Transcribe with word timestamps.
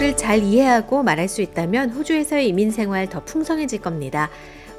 영어를 0.00 0.16
잘 0.16 0.42
이해하고 0.42 1.02
말할 1.02 1.28
수 1.28 1.42
있다면 1.42 1.90
호주에서의 1.90 2.48
이민 2.48 2.70
생활 2.70 3.08
더 3.08 3.22
풍성해질 3.22 3.80
겁니다. 3.80 4.30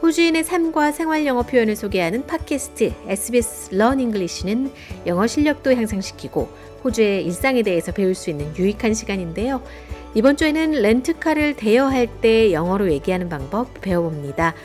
호주인의 0.02 0.44
삶과 0.44 0.92
생활 0.92 1.28
영어 1.28 1.44
표현을 1.44 1.76
소개하는 1.76 2.26
팟캐스트 2.26 2.92
SBS 3.08 3.76
Learn 3.76 4.00
English는 4.00 4.72
영어 5.06 5.28
실력도 5.28 5.74
향상시키고 5.74 6.50
호주의 6.84 7.24
일상에 7.24 7.62
대해서 7.62 7.92
배울 7.92 8.16
수 8.16 8.32
있는 8.32 8.56
유익한 8.58 8.96
시간인데요. 8.96 9.62
이번 10.16 10.38
주에는 10.38 10.72
렌트카를 10.72 11.56
대여할 11.56 12.08
때 12.22 12.52
영어로 12.52 12.92
얘기하는 12.92 13.30
방법 13.30 13.80
배워봅니다. 13.82 14.56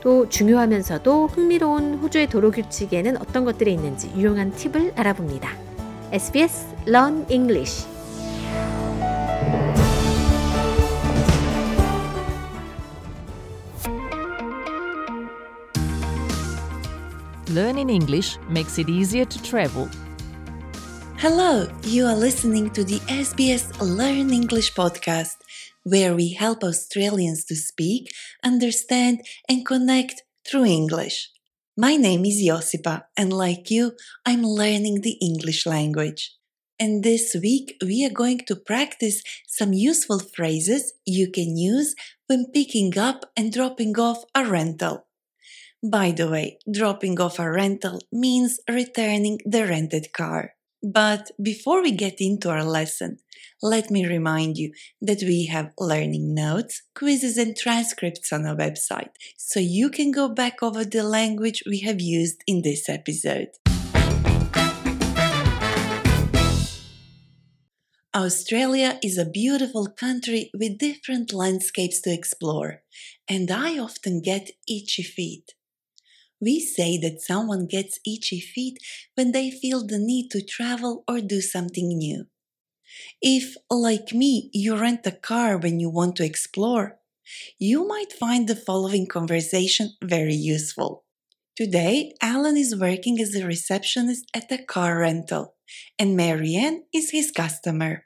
또 0.00 0.28
중요하면서도 0.30 1.26
흥미로운 1.26 1.94
호주의 1.96 2.26
도로 2.26 2.50
규칙에는 2.50 3.18
어떤 3.18 3.44
것들이 3.44 3.72
있는지 3.72 4.10
유용한 4.16 4.52
팁을 4.52 4.94
알아봅니다. 4.96 5.50
SBS 6.12 6.66
Learn 6.88 7.26
English 7.28 7.95
Learning 17.56 17.88
English 17.88 18.36
makes 18.50 18.76
it 18.76 18.90
easier 18.90 19.24
to 19.24 19.42
travel. 19.42 19.88
Hello, 21.16 21.66
you 21.84 22.04
are 22.04 22.14
listening 22.14 22.68
to 22.76 22.84
the 22.84 22.98
SBS 23.08 23.64
Learn 23.80 24.28
English 24.30 24.74
podcast, 24.74 25.36
where 25.82 26.14
we 26.14 26.34
help 26.34 26.62
Australians 26.62 27.46
to 27.46 27.56
speak, 27.56 28.12
understand, 28.44 29.22
and 29.48 29.64
connect 29.64 30.22
through 30.46 30.66
English. 30.66 31.30
My 31.78 31.96
name 31.96 32.26
is 32.26 32.44
Josipa, 32.46 33.04
and 33.16 33.32
like 33.32 33.70
you, 33.70 33.92
I'm 34.26 34.42
learning 34.42 35.00
the 35.00 35.16
English 35.22 35.64
language. 35.64 36.36
And 36.78 37.02
this 37.02 37.34
week, 37.40 37.78
we 37.80 38.04
are 38.04 38.18
going 38.22 38.40
to 38.48 38.56
practice 38.72 39.22
some 39.46 39.72
useful 39.72 40.18
phrases 40.18 40.92
you 41.06 41.30
can 41.30 41.56
use 41.56 41.94
when 42.26 42.52
picking 42.52 42.98
up 42.98 43.24
and 43.34 43.50
dropping 43.50 43.98
off 43.98 44.24
a 44.34 44.44
rental. 44.44 45.06
By 45.88 46.10
the 46.10 46.28
way, 46.28 46.58
dropping 46.68 47.20
off 47.20 47.38
a 47.38 47.48
rental 47.48 48.00
means 48.10 48.58
returning 48.68 49.38
the 49.44 49.66
rented 49.66 50.12
car. 50.12 50.54
But 50.82 51.30
before 51.40 51.80
we 51.80 51.92
get 51.92 52.16
into 52.18 52.50
our 52.50 52.64
lesson, 52.64 53.18
let 53.62 53.88
me 53.88 54.04
remind 54.04 54.56
you 54.56 54.72
that 55.00 55.22
we 55.22 55.46
have 55.46 55.70
learning 55.78 56.34
notes, 56.34 56.82
quizzes, 56.96 57.38
and 57.38 57.56
transcripts 57.56 58.32
on 58.32 58.46
our 58.46 58.56
website, 58.56 59.10
so 59.36 59.60
you 59.60 59.88
can 59.88 60.10
go 60.10 60.28
back 60.28 60.60
over 60.60 60.84
the 60.84 61.04
language 61.04 61.62
we 61.66 61.80
have 61.80 62.00
used 62.00 62.42
in 62.48 62.62
this 62.62 62.88
episode. 62.88 63.50
Australia 68.12 68.98
is 69.04 69.18
a 69.18 69.30
beautiful 69.30 69.86
country 69.86 70.50
with 70.58 70.78
different 70.78 71.32
landscapes 71.32 72.00
to 72.00 72.12
explore, 72.12 72.82
and 73.28 73.52
I 73.52 73.78
often 73.78 74.20
get 74.20 74.50
itchy 74.66 75.04
feet. 75.04 75.52
We 76.40 76.60
say 76.60 76.98
that 76.98 77.22
someone 77.22 77.66
gets 77.66 77.98
itchy 78.06 78.40
feet 78.40 78.78
when 79.14 79.32
they 79.32 79.50
feel 79.50 79.86
the 79.86 79.98
need 79.98 80.30
to 80.32 80.44
travel 80.44 81.02
or 81.08 81.20
do 81.20 81.40
something 81.40 81.88
new. 81.88 82.26
If, 83.22 83.56
like 83.70 84.12
me, 84.12 84.50
you 84.52 84.76
rent 84.76 85.06
a 85.06 85.12
car 85.12 85.56
when 85.56 85.80
you 85.80 85.90
want 85.90 86.16
to 86.16 86.24
explore, 86.24 86.98
you 87.58 87.86
might 87.86 88.12
find 88.12 88.46
the 88.46 88.56
following 88.56 89.06
conversation 89.06 89.94
very 90.02 90.34
useful. 90.34 91.04
Today, 91.56 92.12
Alan 92.20 92.56
is 92.56 92.76
working 92.76 93.18
as 93.20 93.34
a 93.34 93.46
receptionist 93.46 94.30
at 94.34 94.52
a 94.52 94.62
car 94.62 94.98
rental, 94.98 95.54
and 95.98 96.16
Marianne 96.16 96.84
is 96.92 97.10
his 97.10 97.32
customer. 97.32 98.04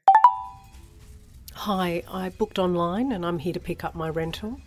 Hi, 1.53 2.03
I 2.09 2.28
booked 2.28 2.59
online 2.59 3.12
and 3.12 3.26
I'm 3.26 3.41
here 3.41 3.53
to 3.53 3.60
pick 3.60 3.84
up 3.84 3.94
my 3.94 4.09
rental. 4.09 4.60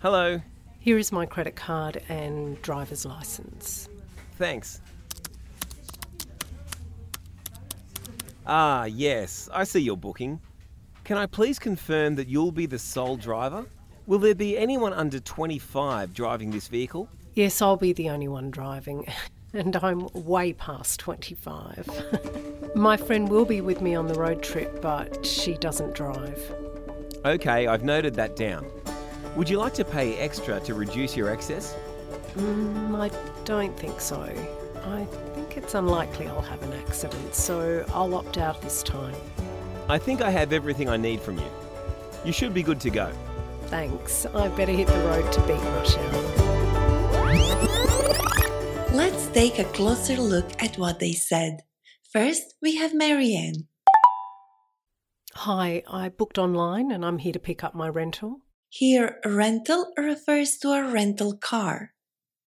Hello. 0.00 0.40
Here 0.82 0.98
is 0.98 1.12
my 1.12 1.26
credit 1.26 1.54
card 1.54 2.02
and 2.08 2.60
driver's 2.60 3.06
license. 3.06 3.88
Thanks. 4.36 4.80
Ah, 8.44 8.86
yes, 8.86 9.48
I 9.52 9.62
see 9.62 9.78
your 9.78 9.96
booking. 9.96 10.40
Can 11.04 11.18
I 11.18 11.26
please 11.26 11.60
confirm 11.60 12.16
that 12.16 12.26
you'll 12.26 12.50
be 12.50 12.66
the 12.66 12.80
sole 12.80 13.16
driver? 13.16 13.64
Will 14.08 14.18
there 14.18 14.34
be 14.34 14.58
anyone 14.58 14.92
under 14.92 15.20
25 15.20 16.12
driving 16.12 16.50
this 16.50 16.66
vehicle? 16.66 17.08
Yes, 17.34 17.62
I'll 17.62 17.76
be 17.76 17.92
the 17.92 18.10
only 18.10 18.26
one 18.26 18.50
driving, 18.50 19.06
and 19.52 19.76
I'm 19.76 20.08
way 20.12 20.52
past 20.52 20.98
25. 20.98 22.72
my 22.74 22.96
friend 22.96 23.28
will 23.28 23.44
be 23.44 23.60
with 23.60 23.80
me 23.80 23.94
on 23.94 24.08
the 24.08 24.18
road 24.18 24.42
trip, 24.42 24.82
but 24.82 25.24
she 25.24 25.54
doesn't 25.54 25.94
drive. 25.94 26.40
Okay, 27.24 27.68
I've 27.68 27.84
noted 27.84 28.14
that 28.14 28.34
down. 28.34 28.68
Would 29.36 29.48
you 29.48 29.58
like 29.58 29.72
to 29.74 29.84
pay 29.84 30.18
extra 30.18 30.60
to 30.60 30.74
reduce 30.74 31.16
your 31.16 31.30
excess? 31.30 31.74
Mm, 32.34 33.00
I 33.00 33.10
don't 33.44 33.74
think 33.78 33.98
so. 33.98 34.22
I 34.84 35.04
think 35.34 35.56
it's 35.56 35.74
unlikely 35.74 36.26
I'll 36.26 36.42
have 36.42 36.62
an 36.62 36.74
accident, 36.74 37.34
so 37.34 37.84
I'll 37.94 38.14
opt 38.14 38.36
out 38.36 38.60
this 38.60 38.82
time. 38.82 39.14
I 39.88 39.96
think 39.96 40.20
I 40.20 40.30
have 40.30 40.52
everything 40.52 40.90
I 40.90 40.98
need 40.98 41.20
from 41.20 41.38
you. 41.38 41.50
You 42.24 42.32
should 42.32 42.52
be 42.52 42.62
good 42.62 42.78
to 42.80 42.90
go. 42.90 43.10
Thanks. 43.66 44.26
I 44.26 44.48
better 44.48 44.72
hit 44.72 44.88
the 44.88 44.98
road 45.00 45.32
to 45.32 45.40
beat 45.42 45.60
rush 45.60 45.96
hour. 45.96 46.22
Let's 48.92 49.28
take 49.28 49.58
a 49.58 49.64
closer 49.64 50.16
look 50.16 50.62
at 50.62 50.76
what 50.76 50.98
they 50.98 51.14
said. 51.14 51.62
First, 52.12 52.54
we 52.60 52.76
have 52.76 52.92
Marianne. 52.94 53.66
Hi, 55.36 55.82
I 55.88 56.10
booked 56.10 56.36
online 56.36 56.92
and 56.92 57.02
I'm 57.02 57.16
here 57.16 57.32
to 57.32 57.38
pick 57.38 57.64
up 57.64 57.74
my 57.74 57.88
rental. 57.88 58.42
Here, 58.74 59.20
rental 59.26 59.92
refers 59.98 60.56
to 60.60 60.70
a 60.70 60.90
rental 60.90 61.36
car. 61.36 61.92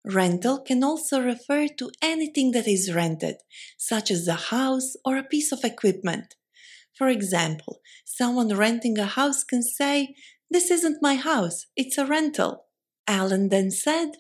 Rental 0.04 0.60
can 0.60 0.84
also 0.84 1.22
refer 1.22 1.68
to 1.78 1.92
anything 2.02 2.50
that 2.54 2.68
is 2.68 2.92
rented, 2.92 3.36
such 3.78 4.10
as 4.10 4.28
a 4.28 4.50
house 4.50 4.96
or 5.06 5.18
a 5.18 5.24
piece 5.24 5.52
of 5.52 5.64
equipment. 5.64 6.34
For 6.98 7.10
example, 7.10 7.80
someone 8.06 8.50
renting 8.58 8.98
a 8.98 9.06
house 9.06 9.44
can 9.44 9.62
say, 9.62 10.16
This 10.50 10.72
isn't 10.72 10.98
my 11.00 11.14
house, 11.14 11.68
it's 11.76 12.00
a 12.00 12.08
rental. 12.08 12.66
Alan 13.08 13.50
then 13.50 13.70
said, 13.70 14.14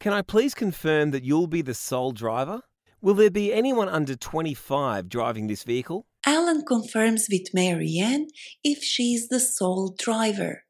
Can 0.00 0.12
I 0.12 0.22
please 0.22 0.54
confirm 0.54 1.12
that 1.12 1.22
you'll 1.22 1.46
be 1.46 1.62
the 1.62 1.72
sole 1.72 2.10
driver? 2.10 2.62
Will 3.00 3.14
there 3.14 3.30
be 3.30 3.54
anyone 3.54 3.88
under 3.88 4.16
25 4.16 5.08
driving 5.08 5.46
this 5.46 5.62
vehicle? 5.62 6.06
Alan 6.26 6.64
confirms 6.66 7.28
with 7.30 7.54
Marianne 7.54 8.26
if 8.64 8.82
she 8.82 9.14
is 9.14 9.28
the 9.28 9.38
sole 9.38 9.94
driver 9.96 10.64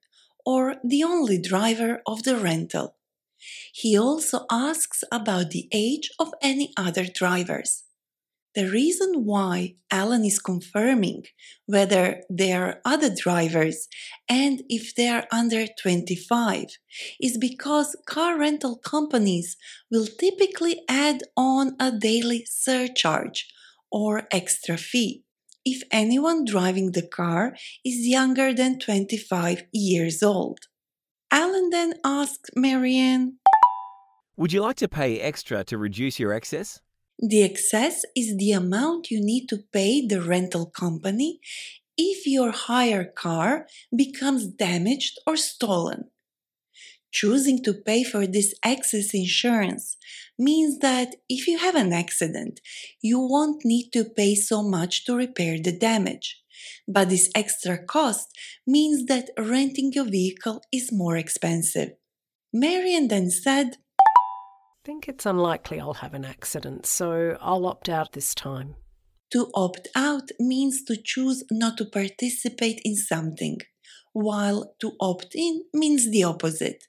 or 0.44 0.76
the 0.84 1.02
only 1.02 1.40
driver 1.40 2.02
of 2.06 2.22
the 2.22 2.36
rental. 2.36 2.96
He 3.72 3.96
also 3.96 4.46
asks 4.50 5.02
about 5.10 5.50
the 5.50 5.68
age 5.72 6.10
of 6.18 6.32
any 6.42 6.72
other 6.76 7.04
drivers. 7.04 7.84
The 8.54 8.68
reason 8.68 9.24
why 9.24 9.76
Alan 9.92 10.24
is 10.24 10.40
confirming 10.40 11.26
whether 11.66 12.22
there 12.28 12.66
are 12.66 12.80
other 12.84 13.14
drivers 13.14 13.86
and 14.28 14.64
if 14.68 14.92
they 14.96 15.08
are 15.08 15.28
under 15.30 15.66
25 15.80 16.66
is 17.20 17.38
because 17.38 17.96
car 18.06 18.36
rental 18.36 18.76
companies 18.76 19.56
will 19.88 20.06
typically 20.06 20.82
add 20.88 21.22
on 21.36 21.76
a 21.78 21.92
daily 21.92 22.44
surcharge 22.44 23.48
or 23.92 24.26
extra 24.32 24.76
fee 24.76 25.22
if 25.64 25.82
anyone 25.90 26.44
driving 26.44 26.92
the 26.92 27.06
car 27.06 27.54
is 27.84 28.06
younger 28.06 28.52
than 28.54 28.78
25 28.78 29.64
years 29.72 30.22
old. 30.22 30.60
Alan 31.30 31.70
then 31.70 31.94
asked 32.04 32.50
Marianne, 32.56 33.38
Would 34.36 34.52
you 34.52 34.62
like 34.62 34.76
to 34.76 34.88
pay 34.88 35.20
extra 35.20 35.64
to 35.64 35.78
reduce 35.78 36.18
your 36.18 36.32
excess? 36.32 36.80
The 37.18 37.42
excess 37.42 38.04
is 38.16 38.36
the 38.36 38.52
amount 38.52 39.10
you 39.10 39.20
need 39.20 39.46
to 39.48 39.58
pay 39.72 40.06
the 40.06 40.22
rental 40.22 40.66
company 40.66 41.40
if 41.98 42.26
your 42.26 42.50
hire 42.50 43.04
car 43.04 43.66
becomes 43.94 44.46
damaged 44.46 45.18
or 45.26 45.36
stolen. 45.36 46.10
Choosing 47.12 47.62
to 47.64 47.74
pay 47.74 48.04
for 48.04 48.26
this 48.26 48.54
excess 48.64 49.12
insurance 49.14 49.96
means 50.38 50.78
that 50.78 51.16
if 51.28 51.48
you 51.48 51.58
have 51.58 51.74
an 51.74 51.92
accident, 51.92 52.60
you 53.02 53.18
won't 53.18 53.64
need 53.64 53.90
to 53.92 54.04
pay 54.04 54.34
so 54.36 54.62
much 54.62 55.04
to 55.06 55.16
repair 55.16 55.58
the 55.58 55.76
damage. 55.76 56.40
But 56.86 57.08
this 57.08 57.28
extra 57.34 57.84
cost 57.84 58.28
means 58.66 59.06
that 59.06 59.30
renting 59.36 59.92
your 59.92 60.04
vehicle 60.04 60.62
is 60.72 60.92
more 60.92 61.16
expensive. 61.16 61.90
Marianne 62.52 63.08
then 63.08 63.30
said, 63.30 63.76
I 64.00 64.82
think 64.84 65.08
it's 65.08 65.26
unlikely 65.26 65.80
I'll 65.80 65.94
have 65.94 66.14
an 66.14 66.24
accident, 66.24 66.86
so 66.86 67.36
I'll 67.40 67.66
opt 67.66 67.88
out 67.88 68.12
this 68.12 68.34
time. 68.34 68.76
To 69.32 69.50
opt 69.54 69.88
out 69.94 70.30
means 70.38 70.82
to 70.84 70.96
choose 70.96 71.44
not 71.50 71.76
to 71.78 71.84
participate 71.84 72.80
in 72.84 72.96
something, 72.96 73.58
while 74.12 74.74
to 74.80 74.92
opt 75.00 75.34
in 75.34 75.64
means 75.72 76.10
the 76.10 76.24
opposite 76.24 76.84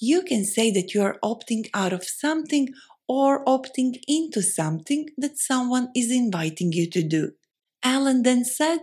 you 0.00 0.22
can 0.22 0.44
say 0.44 0.70
that 0.70 0.94
you 0.94 1.02
are 1.02 1.18
opting 1.22 1.68
out 1.74 1.92
of 1.92 2.04
something 2.04 2.70
or 3.06 3.44
opting 3.44 4.00
into 4.08 4.40
something 4.40 5.10
that 5.18 5.38
someone 5.38 5.90
is 5.94 6.10
inviting 6.10 6.72
you 6.72 6.88
to 6.90 7.02
do. 7.02 7.32
Alan 7.82 8.22
then 8.22 8.44
said, 8.44 8.80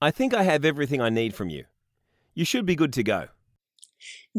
I 0.00 0.10
think 0.10 0.32
I 0.32 0.44
have 0.44 0.64
everything 0.64 1.02
I 1.02 1.10
need 1.10 1.34
from 1.34 1.50
you. 1.50 1.64
You 2.34 2.46
should 2.46 2.64
be 2.64 2.74
good 2.74 2.94
to 2.94 3.02
go. 3.02 3.28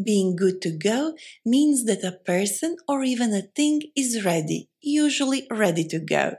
Being 0.03 0.35
good 0.35 0.61
to 0.61 0.71
go 0.71 1.13
means 1.45 1.85
that 1.85 2.03
a 2.03 2.17
person 2.25 2.77
or 2.87 3.03
even 3.03 3.31
a 3.33 3.43
thing 3.43 3.81
is 3.95 4.25
ready, 4.25 4.69
usually 4.81 5.45
ready 5.51 5.83
to 5.89 5.99
go. 5.99 6.37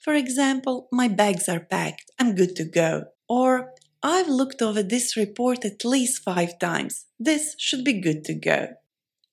For 0.00 0.14
example, 0.14 0.88
my 0.90 1.06
bags 1.06 1.48
are 1.48 1.60
packed, 1.60 2.10
I'm 2.18 2.34
good 2.34 2.56
to 2.56 2.64
go. 2.64 3.04
Or, 3.28 3.72
I've 4.10 4.28
looked 4.28 4.62
over 4.62 4.82
this 4.82 5.18
report 5.18 5.66
at 5.66 5.84
least 5.84 6.22
five 6.22 6.58
times, 6.58 7.04
this 7.18 7.54
should 7.58 7.84
be 7.84 8.00
good 8.00 8.24
to 8.24 8.34
go. 8.34 8.68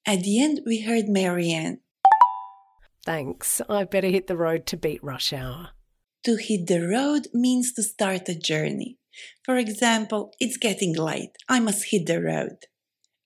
At 0.06 0.24
the 0.24 0.44
end, 0.44 0.60
we 0.66 0.82
heard 0.82 1.08
Marianne. 1.08 1.80
Thanks, 3.06 3.62
I 3.70 3.86
better 3.86 4.10
hit 4.10 4.28
the 4.28 4.36
road 4.36 4.66
to 4.66 4.76
beat 4.76 5.02
rush 5.02 5.32
hour. 5.32 5.70
To 6.26 6.36
hit 6.36 6.68
the 6.68 6.86
road 6.86 7.28
means 7.34 7.72
to 7.76 7.84
start 7.84 8.28
a 8.28 8.36
journey. 8.36 8.98
For 9.46 9.56
example, 9.56 10.34
it's 10.42 10.58
getting 10.58 10.94
late, 10.94 11.38
I 11.48 11.62
must 11.62 11.92
hit 11.92 12.06
the 12.06 12.22
road. 12.22 12.58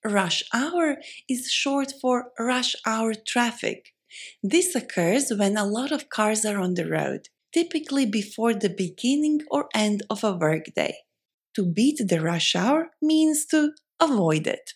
Rush 0.05 0.43
hour 0.53 0.97
is 1.27 1.51
short 1.51 1.93
for 1.99 2.31
rush 2.37 2.75
hour 2.85 3.15
traffic. 3.15 3.95
This 4.43 4.75
occurs 4.75 5.31
when 5.35 5.57
a 5.57 5.65
lot 5.65 5.91
of 5.91 6.09
cars 6.09 6.45
are 6.45 6.59
on 6.59 6.75
the 6.75 6.87
road, 6.87 7.29
typically 7.51 8.05
before 8.05 8.53
the 8.53 8.69
beginning 8.69 9.39
or 9.49 9.67
end 9.73 10.03
of 10.11 10.23
a 10.23 10.31
workday. 10.31 10.95
To 11.59 11.65
beat 11.65 11.99
the 12.07 12.21
rush 12.21 12.55
hour 12.55 12.91
means 13.01 13.45
to 13.47 13.73
avoid 13.99 14.47
it. 14.47 14.75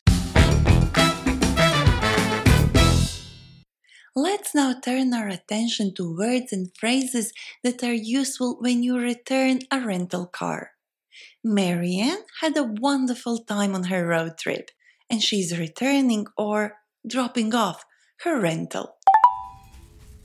Let's 4.14 4.54
now 4.54 4.74
turn 4.84 5.14
our 5.14 5.30
attention 5.30 5.94
to 5.96 6.18
words 6.18 6.52
and 6.52 6.76
phrases 6.78 7.32
that 7.64 7.86
are 7.86 7.94
useful 7.94 8.58
when 8.60 8.84
you 8.84 8.98
return 8.98 9.60
a 9.72 9.80
rental 9.80 10.26
car. 10.26 10.72
Marianne 11.42 12.26
had 12.42 12.58
a 12.58 12.64
wonderful 12.82 13.46
time 13.46 13.76
on 13.76 13.86
her 13.86 14.06
road 14.06 14.38
trip 14.38 14.70
and 15.10 15.24
she's 15.24 15.58
returning 15.58 16.26
or 16.38 16.76
dropping 17.08 17.56
off 17.56 17.86
her 18.26 18.38
rental. 18.42 18.98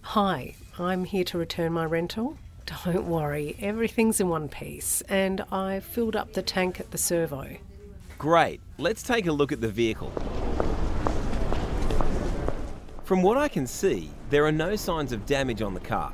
Hi, 0.00 0.56
I'm 0.76 1.05
here 1.05 1.22
to 1.22 1.38
return 1.38 1.72
my 1.72 1.84
rental. 1.84 2.37
Don't 2.85 3.06
worry, 3.06 3.56
everything's 3.61 4.20
in 4.20 4.29
one 4.29 4.47
piece, 4.47 5.00
and 5.09 5.43
I 5.50 5.81
filled 5.81 6.15
up 6.15 6.35
the 6.35 6.43
tank 6.43 6.79
at 6.79 6.91
the 6.91 6.99
servo. 6.99 7.56
Great, 8.19 8.61
let's 8.76 9.03
take 9.03 9.26
a 9.26 9.32
look 9.32 9.53
at 9.53 9.62
the 9.62 9.70
vehicle. 9.70 10.11
From 13.05 13.23
what 13.23 13.38
I 13.38 13.49
can 13.49 13.67
see, 13.67 14.11
there 14.29 14.44
are 14.44 14.53
no 14.53 14.76
signs 14.76 15.12
of 15.12 15.25
damage 15.25 15.62
on 15.62 15.73
the 15.73 15.81
car. 15.81 16.12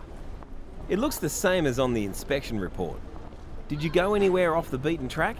It 0.88 1.00
looks 1.00 1.16
the 1.16 1.28
same 1.28 1.66
as 1.66 1.80
on 1.80 1.92
the 1.92 2.04
inspection 2.04 2.60
report. 2.60 3.00
Did 3.66 3.82
you 3.82 3.90
go 3.90 4.14
anywhere 4.14 4.54
off 4.54 4.70
the 4.70 4.78
beaten 4.78 5.08
track? 5.08 5.36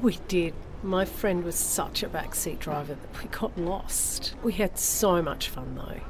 We 0.00 0.18
did. 0.26 0.54
My 0.82 1.04
friend 1.04 1.44
was 1.44 1.56
such 1.56 2.02
a 2.02 2.08
backseat 2.08 2.60
driver 2.60 2.94
that 2.94 3.22
we 3.22 3.28
got 3.28 3.58
lost. 3.58 4.34
We 4.42 4.54
had 4.54 4.78
so 4.78 5.20
much 5.20 5.50
fun 5.50 5.74
though. 5.74 6.00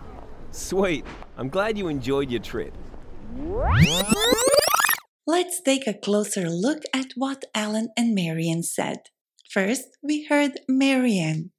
Sweet. 0.53 1.05
I'm 1.37 1.49
glad 1.49 1.77
you 1.77 1.89
enjoyed 1.89 2.31
your 2.31 2.43
trip. 2.43 2.75
Let's 5.27 5.61
take 5.61 5.87
a 5.87 5.95
closer 5.95 6.49
look 6.49 6.83
at 6.95 7.13
what 7.17 7.45
Alan 7.55 7.89
and 7.97 8.15
Marianne 8.15 8.63
said. 8.63 8.99
First, 9.51 9.97
we 10.03 10.25
heard 10.25 10.61
Marianne. 10.69 11.51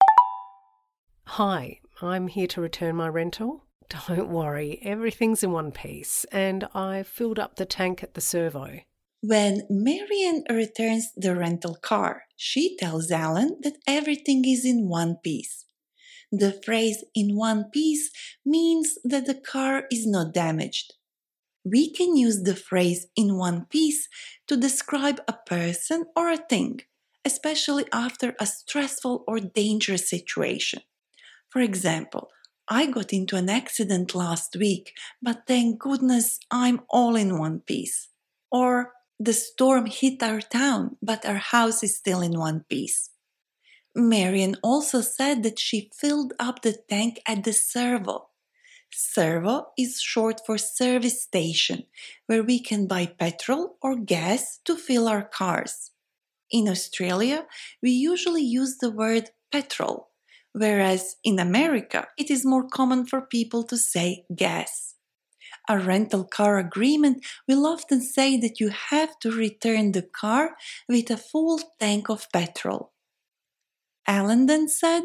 Hi, 1.27 1.79
I'm 2.01 2.27
here 2.27 2.47
to 2.47 2.61
return 2.61 2.95
my 2.95 3.09
rental. 3.09 3.65
Don't 3.89 4.29
worry, 4.29 4.79
everything's 4.83 5.43
in 5.43 5.51
one 5.51 5.71
piece, 5.71 6.25
and 6.31 6.67
I 6.73 7.03
filled 7.03 7.39
up 7.39 7.55
the 7.55 7.65
tank 7.65 8.03
at 8.03 8.13
the 8.13 8.21
servo. 8.21 8.79
When 9.21 9.63
Marianne 9.69 10.43
returns 10.49 11.09
the 11.15 11.35
rental 11.35 11.75
car, 11.75 12.23
she 12.35 12.77
tells 12.77 13.11
Alan 13.11 13.57
that 13.63 13.77
everything 13.87 14.45
is 14.45 14.63
in 14.63 14.87
one 14.87 15.17
piece. 15.23 15.65
The 16.31 16.61
phrase 16.65 17.03
in 17.15 17.35
one 17.35 17.69
piece 17.71 18.11
means 18.45 18.97
that 19.03 19.25
the 19.25 19.35
car 19.35 19.85
is 19.91 20.05
not 20.05 20.33
damaged. 20.33 20.93
We 21.69 21.91
can 21.91 22.15
use 22.15 22.43
the 22.43 22.55
phrase 22.55 23.07
in 23.15 23.37
one 23.37 23.65
piece 23.65 24.07
to 24.47 24.55
describe 24.55 25.19
a 25.27 25.33
person 25.33 26.05
or 26.15 26.29
a 26.29 26.37
thing, 26.37 26.81
especially 27.25 27.85
after 27.91 28.35
a 28.39 28.45
stressful 28.45 29.23
or 29.27 29.39
dangerous 29.39 30.09
situation. 30.09 30.81
For 31.49 31.61
example, 31.61 32.29
I 32.69 32.85
got 32.87 33.13
into 33.13 33.35
an 33.35 33.49
accident 33.49 34.13
last 34.13 34.55
week, 34.55 34.93
but 35.21 35.43
thank 35.47 35.79
goodness 35.79 36.39
I'm 36.51 36.81
all 36.89 37.15
in 37.15 37.39
one 37.39 37.61
piece. 37.61 38.09
Or 38.51 38.93
the 39.19 39.33
storm 39.33 39.85
hit 39.87 40.21
our 40.21 40.41
town, 40.41 40.97
but 41.01 41.25
our 41.25 41.41
house 41.55 41.83
is 41.83 41.95
still 41.95 42.21
in 42.21 42.37
one 42.37 42.65
piece. 42.69 43.09
Marianne 43.95 44.57
also 44.61 45.01
said 45.01 45.43
that 45.43 45.59
she 45.59 45.89
filled 45.93 46.33
up 46.39 46.61
the 46.61 46.77
tank 46.89 47.19
at 47.27 47.43
the 47.43 47.53
servo. 47.53 48.26
Servo 48.99 49.67
is 49.77 50.01
short 50.01 50.41
for 50.45 50.57
service 50.57 51.21
station, 51.21 51.83
where 52.25 52.43
we 52.43 52.59
can 52.59 52.87
buy 52.87 53.05
petrol 53.05 53.77
or 53.81 53.95
gas 53.95 54.59
to 54.65 54.75
fill 54.75 55.07
our 55.07 55.23
cars. 55.23 55.91
In 56.51 56.67
Australia, 56.67 57.45
we 57.81 57.91
usually 57.91 58.43
use 58.43 58.77
the 58.77 58.91
word 58.91 59.29
petrol, 59.51 60.09
whereas 60.53 61.17
in 61.23 61.37
America, 61.37 62.07
it 62.17 62.31
is 62.31 62.45
more 62.45 62.67
common 62.67 63.05
for 63.05 63.21
people 63.21 63.63
to 63.63 63.77
say 63.77 64.25
gas 64.35 64.95
a 65.67 65.77
rental 65.77 66.23
car 66.23 66.57
agreement 66.57 67.25
will 67.47 67.65
often 67.65 68.01
say 68.01 68.37
that 68.37 68.59
you 68.59 68.69
have 68.69 69.19
to 69.19 69.31
return 69.31 69.91
the 69.91 70.01
car 70.01 70.55
with 70.87 71.09
a 71.11 71.17
full 71.17 71.59
tank 71.79 72.09
of 72.09 72.31
petrol. 72.31 72.93
Alan 74.07 74.45
then 74.45 74.67
said, 74.69 75.03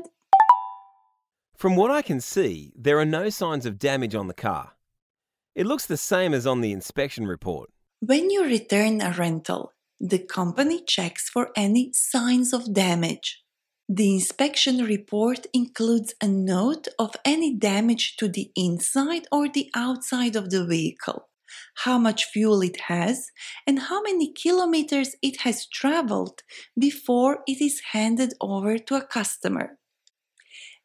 From 1.62 1.76
what 1.76 1.92
I 1.92 2.02
can 2.02 2.20
see, 2.20 2.72
there 2.74 2.98
are 2.98 3.04
no 3.04 3.30
signs 3.30 3.66
of 3.66 3.78
damage 3.78 4.16
on 4.16 4.26
the 4.26 4.34
car. 4.34 4.72
It 5.54 5.64
looks 5.64 5.86
the 5.86 5.96
same 5.96 6.34
as 6.34 6.44
on 6.44 6.60
the 6.60 6.72
inspection 6.72 7.24
report. 7.24 7.70
When 8.00 8.30
you 8.30 8.42
return 8.42 9.00
a 9.00 9.12
rental, 9.12 9.72
the 10.00 10.18
company 10.18 10.82
checks 10.82 11.28
for 11.28 11.50
any 11.54 11.92
signs 11.92 12.52
of 12.52 12.74
damage. 12.74 13.44
The 13.88 14.12
inspection 14.12 14.78
report 14.78 15.46
includes 15.54 16.14
a 16.20 16.26
note 16.26 16.88
of 16.98 17.14
any 17.24 17.54
damage 17.54 18.16
to 18.16 18.26
the 18.26 18.50
inside 18.56 19.28
or 19.30 19.48
the 19.48 19.70
outside 19.72 20.34
of 20.34 20.50
the 20.50 20.66
vehicle, 20.66 21.28
how 21.84 21.96
much 21.96 22.24
fuel 22.24 22.60
it 22.62 22.80
has, 22.88 23.30
and 23.68 23.78
how 23.78 24.02
many 24.02 24.32
kilometers 24.32 25.14
it 25.22 25.42
has 25.42 25.68
traveled 25.68 26.42
before 26.76 27.44
it 27.46 27.60
is 27.62 27.80
handed 27.92 28.34
over 28.40 28.78
to 28.78 28.96
a 28.96 29.06
customer. 29.06 29.78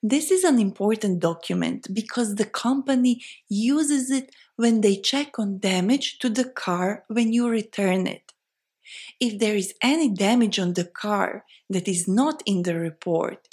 This 0.04 0.30
is 0.30 0.44
an 0.44 0.60
important 0.60 1.20
document 1.20 1.88
because 1.92 2.36
the 2.36 2.46
company 2.46 3.24
uses 3.50 4.12
it 4.12 4.36
when 4.56 4.82
they 4.82 4.96
check 4.96 5.40
on 5.40 5.60
damage 5.60 6.20
to 6.20 6.30
the 6.30 6.46
car 6.46 7.04
when 7.08 7.34
you 7.34 7.50
return 7.50 8.06
it. 8.06 8.34
If 9.20 9.40
there 9.40 9.56
is 9.56 9.74
any 9.82 10.10
damage 10.10 10.60
on 10.60 10.74
the 10.74 10.86
car 10.86 11.46
that 11.70 11.88
is 11.88 12.08
not 12.08 12.44
in 12.46 12.62
the 12.62 12.76
report, 12.76 13.48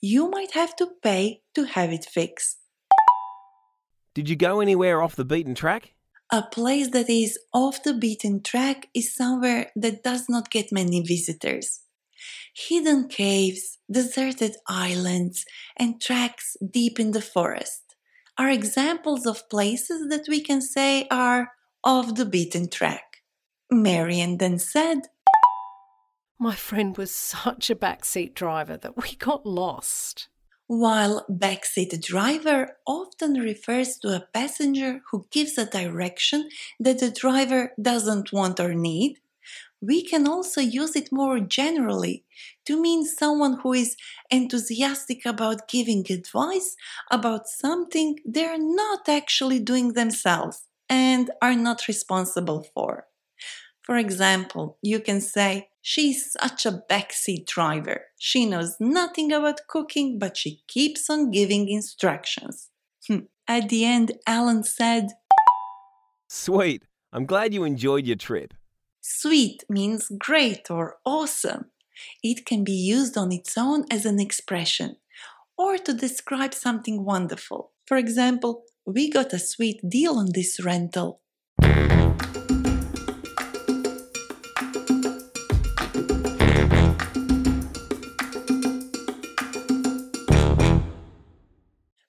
you 0.00 0.28
might 0.28 0.52
have 0.52 0.74
to 0.76 0.88
pay 1.02 1.42
to 1.54 1.64
have 1.64 1.92
it 1.92 2.04
fixed. 2.04 2.58
Did 4.14 4.28
you 4.28 4.36
go 4.36 4.60
anywhere 4.60 5.00
off 5.00 5.16
the 5.16 5.24
beaten 5.24 5.54
track? 5.54 5.94
A 6.32 6.42
place 6.42 6.90
that 6.90 7.08
is 7.08 7.38
off 7.52 7.82
the 7.84 7.94
beaten 7.94 8.42
track 8.42 8.88
is 8.94 9.14
somewhere 9.14 9.70
that 9.76 10.02
does 10.02 10.28
not 10.28 10.50
get 10.50 10.72
many 10.72 11.00
visitors. 11.00 11.83
Hidden 12.54 13.08
caves, 13.08 13.78
deserted 13.90 14.56
islands, 14.68 15.44
and 15.76 16.00
tracks 16.00 16.56
deep 16.70 16.98
in 16.98 17.12
the 17.12 17.22
forest 17.22 17.84
are 18.36 18.50
examples 18.50 19.26
of 19.26 19.48
places 19.48 20.08
that 20.08 20.26
we 20.28 20.40
can 20.40 20.60
say 20.60 21.06
are 21.10 21.52
off 21.84 22.14
the 22.14 22.24
beaten 22.24 22.68
track. 22.68 23.22
Marianne 23.70 24.38
then 24.38 24.58
said, 24.58 25.02
My 26.38 26.54
friend 26.54 26.96
was 26.96 27.14
such 27.14 27.70
a 27.70 27.76
backseat 27.76 28.34
driver 28.34 28.76
that 28.76 28.96
we 28.96 29.14
got 29.16 29.46
lost. 29.46 30.28
While 30.66 31.26
backseat 31.30 32.00
driver 32.02 32.78
often 32.86 33.34
refers 33.34 33.98
to 33.98 34.16
a 34.16 34.26
passenger 34.32 35.02
who 35.10 35.26
gives 35.30 35.58
a 35.58 35.66
direction 35.66 36.48
that 36.80 37.00
the 37.00 37.10
driver 37.10 37.72
doesn't 37.80 38.32
want 38.32 38.58
or 38.58 38.74
need, 38.74 39.18
we 39.86 40.02
can 40.02 40.26
also 40.26 40.60
use 40.60 40.96
it 40.96 41.12
more 41.12 41.40
generally 41.40 42.24
to 42.66 42.80
mean 42.80 43.04
someone 43.04 43.58
who 43.62 43.72
is 43.72 43.96
enthusiastic 44.30 45.26
about 45.26 45.68
giving 45.68 46.04
advice 46.10 46.76
about 47.10 47.48
something 47.48 48.18
they're 48.24 48.58
not 48.58 49.08
actually 49.08 49.58
doing 49.58 49.92
themselves 49.92 50.62
and 50.88 51.30
are 51.42 51.54
not 51.54 51.88
responsible 51.88 52.66
for. 52.74 53.06
For 53.82 53.96
example, 53.96 54.78
you 54.82 55.00
can 55.00 55.20
say, 55.20 55.68
She's 55.86 56.34
such 56.40 56.64
a 56.64 56.82
backseat 56.90 57.46
driver. 57.46 58.06
She 58.18 58.46
knows 58.46 58.76
nothing 58.80 59.30
about 59.32 59.66
cooking, 59.68 60.18
but 60.18 60.34
she 60.34 60.62
keeps 60.66 61.10
on 61.10 61.30
giving 61.30 61.68
instructions. 61.68 62.70
Hmm. 63.06 63.26
At 63.46 63.68
the 63.68 63.84
end, 63.84 64.12
Alan 64.26 64.62
said, 64.64 65.08
Sweet. 66.26 66.84
I'm 67.12 67.26
glad 67.26 67.52
you 67.52 67.64
enjoyed 67.64 68.06
your 68.06 68.16
trip. 68.16 68.54
Sweet 69.06 69.64
means 69.68 70.10
great 70.18 70.70
or 70.70 70.96
awesome. 71.04 71.66
It 72.22 72.46
can 72.46 72.64
be 72.64 72.72
used 72.72 73.18
on 73.18 73.32
its 73.32 73.58
own 73.58 73.84
as 73.90 74.06
an 74.06 74.18
expression 74.18 74.96
or 75.58 75.76
to 75.76 75.92
describe 75.92 76.54
something 76.54 77.04
wonderful. 77.04 77.72
For 77.84 77.98
example, 77.98 78.62
we 78.86 79.10
got 79.10 79.34
a 79.34 79.38
sweet 79.38 79.86
deal 79.86 80.14
on 80.14 80.28
this 80.32 80.58
rental. 80.64 81.20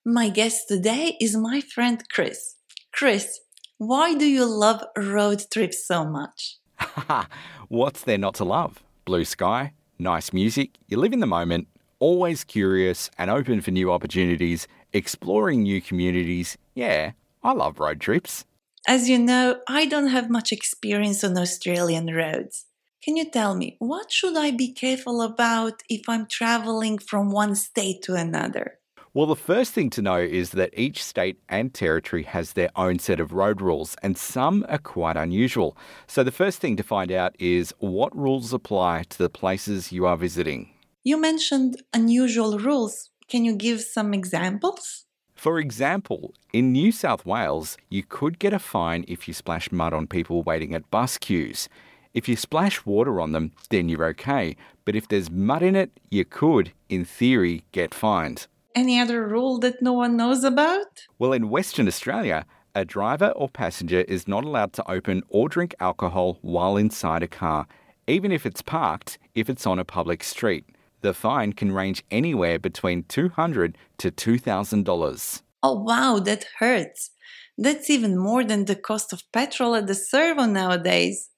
My 0.06 0.30
guest 0.30 0.70
today 0.70 1.18
is 1.20 1.36
my 1.36 1.60
friend 1.60 2.02
Chris. 2.10 2.56
Chris, 2.94 3.42
why 3.78 4.14
do 4.14 4.26
you 4.26 4.46
love 4.46 4.82
road 4.96 5.44
trips 5.52 5.86
so 5.86 6.06
much? 6.06 6.60
What's 7.68 8.04
there 8.04 8.18
not 8.18 8.36
to 8.36 8.46
love? 8.46 8.84
Blue 9.06 9.26
sky, 9.26 9.74
nice 10.00 10.34
music, 10.34 10.78
you 10.88 10.98
live 10.98 11.14
in 11.14 11.20
the 11.20 11.28
moment, 11.28 11.68
always 12.00 12.44
curious 12.44 13.10
and 13.18 13.30
open 13.30 13.62
for 13.62 13.72
new 13.72 13.92
opportunities, 13.92 14.68
exploring 14.94 15.64
new 15.64 15.82
communities. 15.82 16.58
Yeah, 16.74 17.12
I 17.44 17.52
love 17.52 17.80
road 17.80 18.00
trips. 18.00 18.46
As 18.88 19.10
you 19.10 19.18
know, 19.18 19.62
I 19.68 19.86
don't 19.86 20.08
have 20.08 20.30
much 20.30 20.52
experience 20.52 21.24
on 21.24 21.38
Australian 21.38 22.14
roads. 22.14 22.66
Can 23.04 23.18
you 23.18 23.30
tell 23.30 23.56
me 23.56 23.76
what 23.80 24.12
should 24.12 24.38
I 24.38 24.52
be 24.52 24.72
careful 24.72 25.22
about 25.22 25.84
if 25.90 26.08
I'm 26.08 26.28
traveling 26.28 26.98
from 26.98 27.32
one 27.32 27.56
state 27.56 28.02
to 28.04 28.16
another? 28.16 28.80
Well, 29.16 29.28
the 29.28 29.36
first 29.38 29.72
thing 29.72 29.90
to 29.92 30.02
know 30.02 30.18
is 30.18 30.50
that 30.50 30.78
each 30.78 31.02
state 31.02 31.38
and 31.48 31.74
territory 31.74 32.24
has 32.24 32.52
their 32.52 32.70
own 32.76 33.00
set 33.00 33.22
of 33.22 33.32
road 33.32 33.62
rules, 33.62 33.96
and 34.04 34.18
some 34.18 34.66
are 34.68 34.78
quite 34.78 35.16
unusual. 35.16 35.78
So, 36.06 36.22
the 36.22 36.34
first 36.34 36.60
thing 36.60 36.76
to 36.76 36.84
find 36.84 37.10
out 37.14 37.34
is 37.40 37.74
what 37.80 38.14
rules 38.14 38.52
apply 38.52 39.04
to 39.12 39.18
the 39.18 39.30
places 39.30 39.94
you 39.94 40.06
are 40.06 40.18
visiting. 40.18 40.70
You 41.06 41.16
mentioned 41.16 41.82
unusual 41.94 42.60
rules. 42.60 43.10
Can 43.30 43.46
you 43.46 43.56
give 43.56 43.80
some 43.80 44.14
examples? 44.14 45.06
For 45.34 45.60
example, 45.60 46.34
in 46.52 46.74
New 46.74 46.92
South 46.92 47.26
Wales, 47.26 47.78
you 47.88 48.04
could 48.04 48.38
get 48.38 48.52
a 48.52 48.60
fine 48.60 49.06
if 49.08 49.30
you 49.30 49.34
splash 49.34 49.72
mud 49.72 49.94
on 49.94 50.08
people 50.08 50.44
waiting 50.44 50.76
at 50.76 50.92
bus 50.92 51.18
queues. 51.18 51.70
If 52.14 52.28
you 52.28 52.36
splash 52.36 52.86
water 52.86 53.22
on 53.22 53.32
them, 53.32 53.54
then 53.70 53.88
you're 53.88 54.08
okay. 54.08 54.58
But 54.84 54.98
if 54.98 55.08
there's 55.08 55.32
mud 55.32 55.64
in 55.64 55.78
it, 55.78 55.92
you 56.10 56.26
could, 56.26 56.74
in 56.90 57.06
theory, 57.06 57.64
get 57.72 57.94
fined. 57.94 58.48
Any 58.76 59.00
other 59.00 59.26
rule 59.26 59.58
that 59.60 59.82
no 59.82 59.94
one 59.94 60.18
knows 60.18 60.44
about? 60.44 61.08
Well, 61.18 61.32
in 61.32 61.50
Western 61.50 61.88
Australia, 61.88 62.46
a 62.76 62.84
driver 62.84 63.30
or 63.30 63.48
passenger 63.48 64.02
is 64.02 64.28
not 64.28 64.44
allowed 64.44 64.74
to 64.74 64.92
open 64.92 65.24
or 65.30 65.48
drink 65.48 65.74
alcohol 65.80 66.40
while 66.42 66.76
inside 66.76 67.24
a 67.24 67.28
car, 67.28 67.68
even 68.06 68.34
if 68.34 68.46
it's 68.46 68.62
parked, 68.62 69.18
if 69.34 69.50
it's 69.50 69.66
on 69.66 69.80
a 69.80 69.86
public 69.86 70.26
street. 70.26 70.66
The 71.00 71.14
fine 71.14 71.54
can 71.54 71.72
range 71.72 72.04
anywhere 72.12 72.60
between 72.60 73.04
200 73.04 73.78
to 74.00 74.12
$2,000. 74.12 75.42
Oh, 75.64 75.82
wow, 75.82 76.20
that 76.20 76.46
hurts. 76.60 77.12
That's 77.58 77.90
even 77.90 78.18
more 78.18 78.44
than 78.44 78.66
the 78.66 78.76
cost 78.76 79.14
of 79.14 79.24
petrol 79.32 79.76
at 79.76 79.88
the 79.88 79.96
servo 79.96 80.46
nowadays. 80.46 81.30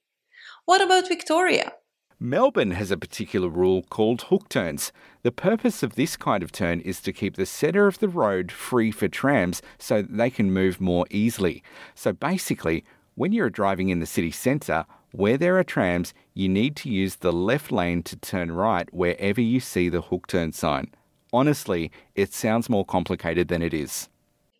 What 0.65 0.81
about 0.81 1.07
Victoria? 1.07 1.73
Melbourne 2.19 2.71
has 2.71 2.89
a 2.89 2.97
particular 2.97 3.47
rule 3.47 3.83
called 3.83 4.23
hook 4.23 4.49
turns. 4.49 4.91
The 5.21 5.31
purpose 5.31 5.83
of 5.83 5.93
this 5.93 6.17
kind 6.17 6.41
of 6.41 6.51
turn 6.51 6.79
is 6.79 6.99
to 7.01 7.13
keep 7.13 7.35
the 7.35 7.45
centre 7.45 7.85
of 7.85 7.99
the 7.99 8.09
road 8.09 8.51
free 8.51 8.89
for 8.91 9.07
trams 9.07 9.61
so 9.77 10.01
that 10.01 10.17
they 10.17 10.31
can 10.31 10.51
move 10.51 10.81
more 10.81 11.05
easily. 11.11 11.61
So 11.93 12.13
basically, 12.13 12.83
when 13.13 13.33
you're 13.33 13.51
driving 13.51 13.89
in 13.89 13.99
the 13.99 14.07
city 14.07 14.31
centre, 14.31 14.87
where 15.11 15.37
there 15.37 15.59
are 15.59 15.63
trams, 15.63 16.15
you 16.33 16.49
need 16.49 16.75
to 16.77 16.89
use 16.89 17.17
the 17.17 17.31
left 17.31 17.71
lane 17.71 18.01
to 18.03 18.15
turn 18.15 18.51
right 18.51 18.91
wherever 18.91 19.39
you 19.39 19.59
see 19.59 19.87
the 19.87 20.01
hook 20.01 20.25
turn 20.25 20.53
sign. 20.53 20.91
Honestly, 21.31 21.91
it 22.15 22.33
sounds 22.33 22.67
more 22.67 22.85
complicated 22.85 23.47
than 23.47 23.61
it 23.61 23.75
is. 23.75 24.09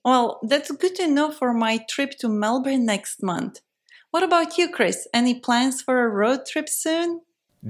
Well, 0.06 0.40
that's 0.44 0.70
good 0.70 0.96
to 0.98 1.08
know 1.08 1.32
for 1.32 1.54
my 1.54 1.80
trip 1.90 2.12
to 2.20 2.30
Melbourne 2.30 2.86
next 2.86 3.24
month. 3.24 3.62
What 4.12 4.22
about 4.22 4.60
you, 4.60 4.70
Chris? 4.70 5.08
Any 5.12 5.40
plans 5.40 5.82
for 5.82 6.04
a 6.04 6.10
road 6.10 6.46
trip 6.46 6.70
soon? 6.70 7.22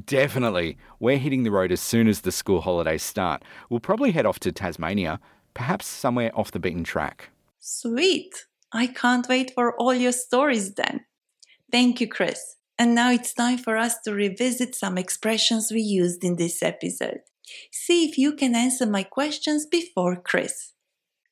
Definitely. 0.06 0.78
We're 1.00 1.18
hitting 1.18 1.44
the 1.44 1.52
road 1.52 1.72
as 1.72 1.82
soon 1.82 2.08
as 2.08 2.22
the 2.22 2.32
school 2.32 2.62
holidays 2.62 3.04
start. 3.04 3.44
We'll 3.70 3.80
probably 3.80 4.12
head 4.12 4.26
off 4.26 4.40
to 4.42 4.52
Tasmania, 4.52 5.20
perhaps 5.54 5.86
somewhere 5.88 6.32
off 6.38 6.52
the 6.52 6.60
beaten 6.60 6.84
track. 6.84 7.30
Sweet. 7.60 8.46
I 8.72 8.88
can't 8.88 9.28
wait 9.28 9.52
for 9.56 9.76
all 9.78 9.94
your 9.94 10.12
stories 10.12 10.74
then. 10.76 11.06
Thank 11.72 12.02
you, 12.02 12.08
Chris. 12.08 12.56
And 12.78 12.94
now 12.94 13.12
it's 13.12 13.34
time 13.34 13.58
for 13.58 13.76
us 13.76 13.96
to 14.02 14.14
revisit 14.14 14.76
some 14.76 14.98
expressions 14.98 15.72
we 15.72 15.82
used 15.82 16.24
in 16.24 16.36
this 16.36 16.62
episode. 16.62 17.22
See 17.72 18.06
if 18.06 18.18
you 18.18 18.34
can 18.34 18.56
answer 18.56 18.86
my 18.86 19.04
questions 19.04 19.66
before 19.66 20.18
Chris. 20.18 20.74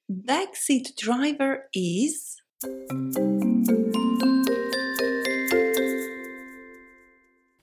Backseat 0.09 0.95
driver 0.97 1.69
is. 1.73 2.41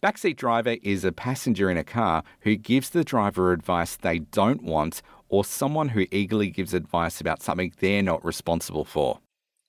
Backseat 0.03 0.35
driver 0.35 0.79
is 0.83 1.05
a 1.05 1.13
passenger 1.13 1.71
in 1.71 1.77
a 1.77 1.85
car 1.85 2.25
who 2.41 2.57
gives 2.57 2.91
the 2.91 3.05
driver 3.05 3.53
advice 3.53 3.95
they 3.95 4.19
don't 4.19 4.61
want 4.61 5.01
or 5.29 5.45
someone 5.45 5.91
who 5.91 6.07
eagerly 6.11 6.51
gives 6.51 6.75
advice 6.75 7.21
about 7.21 7.41
something 7.41 7.73
they're 7.79 8.03
not 8.03 8.25
responsible 8.25 8.85
for. 8.85 9.21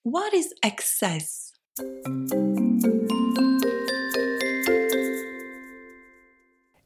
What 0.01 0.33
is 0.33 0.51
excess? 0.63 1.53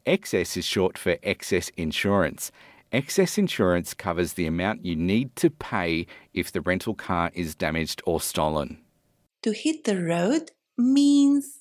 Excess 0.05 0.57
is 0.57 0.65
short 0.65 0.97
for 0.97 1.15
excess 1.23 1.69
insurance. 1.77 2.51
Excess 2.91 3.37
insurance 3.37 3.93
covers 3.93 4.33
the 4.33 4.45
amount 4.45 4.83
you 4.83 4.97
need 4.97 5.33
to 5.37 5.49
pay 5.49 6.05
if 6.33 6.51
the 6.51 6.59
rental 6.59 6.95
car 6.95 7.31
is 7.33 7.55
damaged 7.55 8.01
or 8.05 8.19
stolen. 8.19 8.79
To 9.43 9.53
hit 9.53 9.85
the 9.85 10.03
road 10.03 10.51
means. 10.77 11.56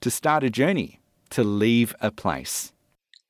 To 0.00 0.10
start 0.10 0.44
a 0.44 0.50
journey, 0.50 1.00
to 1.30 1.42
leave 1.42 1.94
a 2.00 2.10
place. 2.10 2.72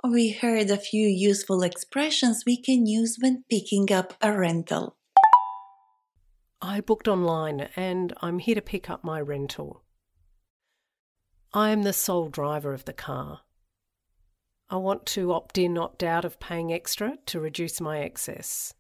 We 0.05 0.33
heard 0.33 0.71
a 0.71 0.77
few 0.77 1.07
useful 1.07 1.63
expressions 1.63 2.45
we 2.45 2.61
can 2.61 2.87
use 2.87 3.17
when 3.21 3.45
picking 3.49 3.93
up 3.93 4.15
a 4.21 4.37
rental. 4.37 4.97
I 6.61 6.81
booked 6.81 7.09
online 7.09 7.69
and 7.77 8.13
I'm 8.21 8.39
here 8.39 8.55
to 8.55 8.63
pick 8.63 8.91
up 8.91 9.03
my 9.05 9.21
rental. 9.21 9.83
I 11.53 11.71
am 11.71 11.83
the 11.83 11.93
sole 11.93 12.29
driver 12.29 12.73
of 12.73 12.85
the 12.85 12.93
car. 12.93 13.41
I 14.69 14.77
want 14.77 15.07
to 15.07 15.33
opt 15.33 15.59
in, 15.59 15.77
opt 15.79 16.03
out 16.03 16.25
of 16.25 16.41
paying 16.41 16.73
extra 16.73 17.19
to 17.27 17.41
reduce 17.41 17.81
my 17.81 17.99
excess. 17.99 18.75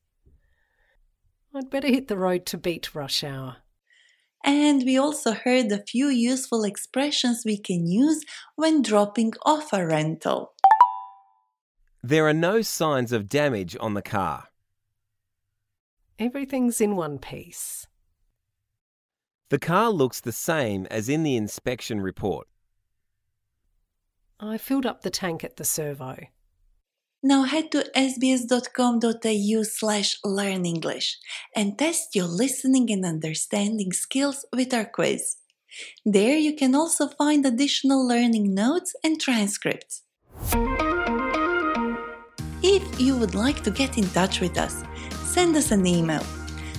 I'd 1.55 1.71
better 1.71 1.89
hit 1.89 2.09
the 2.09 2.17
road 2.17 2.47
to 2.47 2.59
beat 2.59 2.95
rush 2.95 3.23
hour. 3.23 3.59
And 4.45 4.83
we 4.85 4.99
also 4.99 5.33
heard 5.33 5.71
a 5.71 5.85
few 5.87 6.09
useful 6.09 6.65
expressions 6.65 7.43
we 7.45 7.59
can 7.59 7.87
use 7.87 8.25
when 8.57 8.83
dropping 8.83 9.35
off 9.45 9.73
a 9.73 9.87
rental. 9.87 10.55
There 12.03 12.27
are 12.27 12.35
no 12.35 12.63
signs 12.63 13.13
of 13.13 13.29
damage 13.29 13.77
on 13.79 13.95
the 13.95 14.03
car. 14.03 14.49
Everything's 16.19 16.81
in 16.81 16.97
one 16.97 17.19
piece. 17.19 17.87
The 19.51 19.59
car 19.59 19.91
looks 19.91 20.21
the 20.21 20.33
same 20.33 20.87
as 20.91 21.09
in 21.09 21.23
the 21.23 21.37
inspection 21.37 22.01
report. 22.01 22.49
I 24.41 24.57
filled 24.57 24.87
up 24.87 25.03
the 25.03 25.11
tank 25.11 25.45
at 25.45 25.57
the 25.57 25.65
servo. 25.65 26.17
Now 27.23 27.45
head 27.45 27.71
to 27.73 27.85
sbs.com.au 27.95 29.63
slash 29.63 30.19
learn 30.25 30.67
English 30.67 31.19
and 31.55 31.79
test 31.79 32.17
your 32.17 32.27
listening 32.27 32.91
and 32.91 33.05
understanding 33.05 33.93
skills 33.93 34.45
with 34.53 34.75
our 34.75 34.85
quiz. 34.85 35.37
There 36.05 36.37
you 36.37 36.55
can 36.55 36.75
also 36.75 37.09
find 37.09 37.47
additional 37.47 38.07
learning 38.07 38.55
notes 38.55 38.95
and 39.05 39.21
transcripts. 39.21 40.03
If 42.63 43.01
you 43.01 43.17
would 43.17 43.35
like 43.35 43.63
to 43.63 43.71
get 43.71 43.99
in 43.99 44.09
touch 44.11 44.41
with 44.41 44.59
us, 44.59 44.83
send 45.25 45.57
us 45.57 45.71
an 45.71 45.87
email 45.87 46.25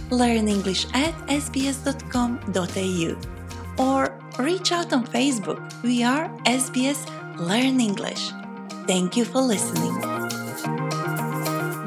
learnenglish 0.09 0.85
at 0.93 1.13
sbs.com.au 1.27 3.15
or 3.83 4.19
reach 4.37 4.71
out 4.71 4.93
on 4.93 5.05
Facebook. 5.07 5.59
We 5.83 6.03
are 6.03 6.29
SBS 6.45 7.07
Learn 7.39 7.79
English. 7.79 8.31
Thank 8.85 9.17
you 9.17 9.25
for 9.25 9.41
listening. 9.41 10.12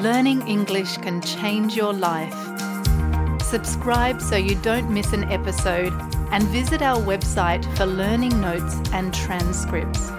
Learning 0.06 0.46
English 0.46 0.98
can 0.98 1.20
change 1.20 1.74
your 1.74 1.92
life. 1.92 2.32
Subscribe 3.42 4.22
so 4.22 4.36
you 4.36 4.54
don't 4.62 4.88
miss 4.88 5.12
an 5.12 5.24
episode 5.32 5.92
and 6.30 6.44
visit 6.44 6.80
our 6.80 7.00
website 7.00 7.64
for 7.76 7.86
learning 7.86 8.40
notes 8.40 8.76
and 8.92 9.12
transcripts. 9.12 10.15